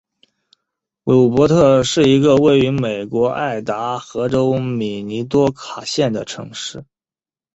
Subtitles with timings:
[1.03, 6.83] 鲁珀特是一个位于美国爱达荷州米尼多卡县的城市。